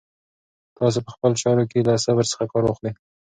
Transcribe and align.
تاسو 0.77 0.99
په 1.05 1.09
خپلو 1.15 1.39
چارو 1.41 1.63
کې 1.71 1.79
له 1.87 1.93
صبر 2.05 2.25
څخه 2.31 2.43
کار 2.51 2.63
واخلئ. 2.65 2.91